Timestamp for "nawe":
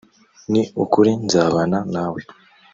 1.93-2.21